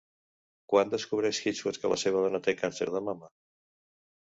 [0.71, 3.33] Quan descobreix Hitchcock que la seva dona té càncer de mama?